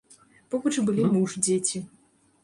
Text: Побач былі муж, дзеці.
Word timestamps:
Побач 0.53 0.71
былі 0.87 1.03
муж, 1.11 1.35
дзеці. 1.49 1.83